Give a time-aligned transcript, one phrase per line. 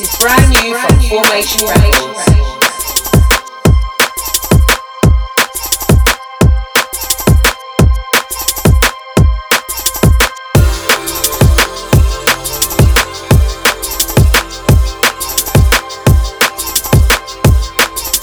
[0.00, 2.24] This is brand new from Formation Records.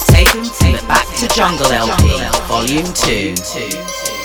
[0.08, 2.18] Taken from the Back to Jungle LP,
[2.48, 4.17] Volume 2.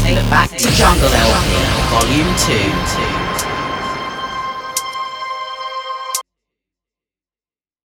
[0.00, 1.10] From Back to Jungle
[1.90, 3.19] Volume 2.